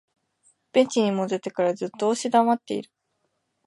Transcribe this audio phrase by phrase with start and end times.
[0.73, 2.89] ベンチに戻ってからずっと押し黙っている